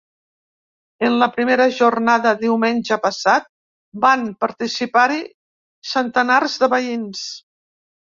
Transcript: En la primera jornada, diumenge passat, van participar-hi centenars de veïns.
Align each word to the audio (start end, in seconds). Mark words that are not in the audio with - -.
En 1.07 1.17
la 1.23 1.25
primera 1.33 1.65
jornada, 1.79 2.31
diumenge 2.39 2.97
passat, 3.03 3.45
van 4.05 4.23
participar-hi 4.45 5.19
centenars 5.91 6.57
de 6.65 6.71
veïns. 6.75 7.23